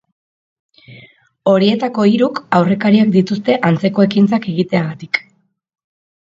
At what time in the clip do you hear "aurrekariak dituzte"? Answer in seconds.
2.61-3.59